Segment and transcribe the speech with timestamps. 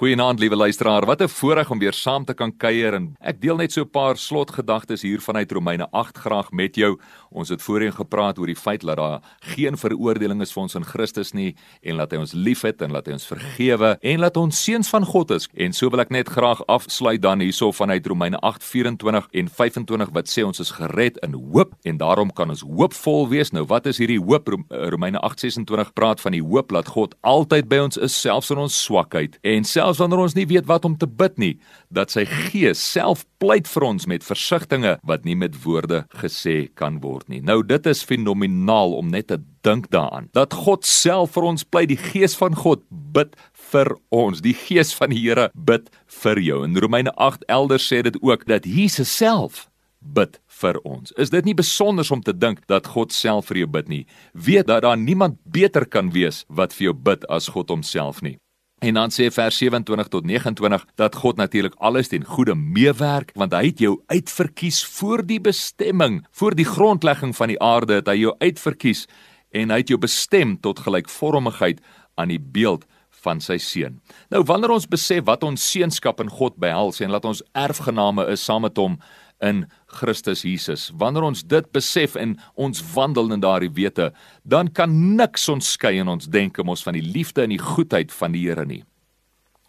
[0.00, 1.04] Goeienaand liewe luisteraar.
[1.06, 3.90] Wat 'n voorreg om weer saam te kan kuier en ek deel net so 'n
[3.90, 6.98] paar slotgedagtes hier vanuit Romeine 8 graag met jou.
[7.30, 10.84] Ons het voorheen gepraat oor die feit dat daar geen veroordeling is vir ons in
[10.84, 14.64] Christus nie en dat hy ons liefhet en dat hy ons vergewe en dat ons
[14.64, 15.48] seuns van God is.
[15.54, 20.28] En so wil ek net graag afsluit dan hierso vanuit Romeine 8:24 en 25 wat
[20.28, 23.50] sê ons is gered in hoop en daarom kan ons hoopvol wees.
[23.50, 24.48] Nou wat is hierdie hoop?
[24.68, 28.84] Romeine 8:26 praat van die hoop dat God altyd by ons is selfs in ons
[28.84, 31.54] swakheid en selfs wanneer ons nie weet wat om te bid nie,
[31.90, 37.00] dat sy Gees self pleit vir ons met versigtings wat nie met woorde gesê kan
[37.00, 37.40] word nie.
[37.40, 40.28] Nou dit is fenomenaal om net te dink daaraan.
[40.32, 43.34] Dat God self vir ons pleit, die Gees van God bid
[43.72, 44.40] vir ons.
[44.44, 45.90] Die Gees van die Here bid
[46.22, 46.62] vir jou.
[46.64, 49.66] In Romeine 8 elders sê dit ook dat Jesus self
[50.00, 51.12] bid vir ons.
[51.20, 54.04] Is dit nie besonder om te dink dat God self vir jou bid nie?
[54.32, 58.38] Weet dat daar niemand beter kan wees wat vir jou bid as God homself nie.
[58.80, 63.52] En dan sê vers 27 tot 29 dat God natuurlik alles ten goeie meewerk want
[63.52, 68.16] hy het jou uitverkies voor die bestemming, voor die grondlegging van die aarde het hy
[68.22, 69.04] jou uitverkies
[69.52, 71.82] en hy het jou bestem tot gelykvormigheid
[72.16, 72.86] aan die beeld
[73.20, 74.00] van sy seun.
[74.32, 78.44] Nou wanneer ons besef wat ons seunskap in God behels en laat ons erfgename is
[78.44, 78.96] saam met hom
[79.44, 80.90] in Christus Jesus.
[80.96, 84.10] Wanneer ons dit besef en ons wandel in daardie wete,
[84.42, 88.14] dan kan niks ons skei in ons denke mos van die liefde en die goedheid
[88.14, 88.82] van die Here nie.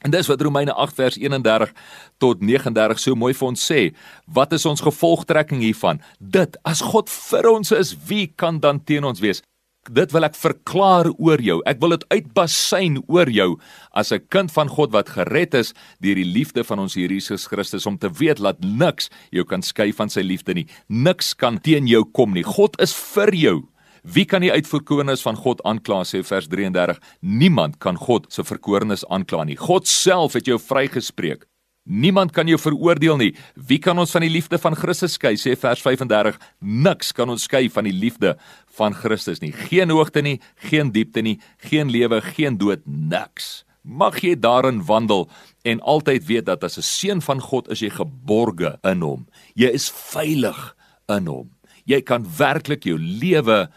[0.01, 1.73] En dis wat Romeine 8 vers 31
[2.17, 3.81] tot 39 so mooi vir ons sê,
[4.25, 6.01] wat is ons gevolgtrekking hiervan?
[6.17, 9.43] Dit as God vir ons is, wie kan dan teen ons wees?
[9.89, 11.57] Dit wil ek verklaar oor jou.
[11.65, 13.57] Ek wil dit uitbasyn oor jou
[13.93, 17.47] as 'n kind van God wat gered is deur die liefde van ons Here Jesus
[17.47, 20.67] Christus om te weet dat niks jou kan skei van sy liefde nie.
[20.87, 22.43] Niks kan teen jou kom nie.
[22.43, 23.67] God is vir jou.
[24.03, 26.99] Wie kan die uitverkorenes van God aankla sê vers 33?
[27.21, 29.55] Niemand kan God se verkorenes aankla nie.
[29.55, 31.45] God self het jou vrygespreek.
[31.83, 33.31] Niemand kan jou veroordeel nie.
[33.55, 35.33] Wie kan ons van die liefde van Christus skei?
[35.39, 36.37] Sê vers 35.
[36.61, 38.35] Niks kan ons skei van die liefde
[38.77, 39.49] van Christus nie.
[39.51, 40.37] Geen hoogte nie,
[40.69, 43.63] geen diepte nie, geen lewe, geen dood, niks.
[43.81, 45.25] Mag jy daarin wandel
[45.65, 49.27] en altyd weet dat as 'n seun van God is jy geborge in hom.
[49.55, 50.75] Jy is veilig
[51.09, 51.49] in hom.
[51.85, 53.69] Jy kan werklik jou lewe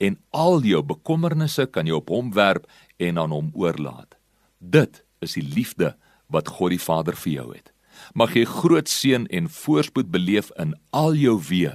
[0.00, 2.66] en al jou bekommernisse kan jy op hom werp
[2.98, 4.14] en aan hom oorlaat.
[4.58, 5.96] Dit is die liefde
[6.32, 7.72] wat God die Vader vir jou het.
[8.18, 11.74] Mag jy groot seën en voorspoed beleef in al jou weë,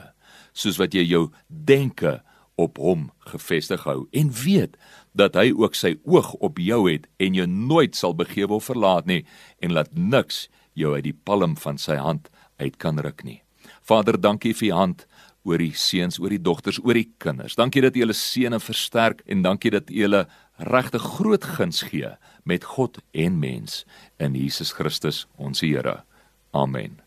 [0.58, 2.18] soos wat jy jou denke
[2.58, 4.78] op hom gefestig hou en weet
[5.18, 9.06] dat hy ook sy oog op jou het en jou nooit sal begewe of verlaat
[9.10, 9.24] nie
[9.62, 10.48] en laat niks
[10.78, 13.42] jou uit die palm van sy hand uit kan ruk nie.
[13.86, 15.06] Vader, dankie vir u hand
[15.48, 17.56] oor die seuns, oor die dogters, oor die kinders.
[17.56, 20.26] Dankie dat U hulle seën en versterk en dankie dat U hulle
[20.58, 23.86] regte groot guns gee met God en mens
[24.18, 26.04] in Jesus Christus ons Here.
[26.52, 27.07] Amen.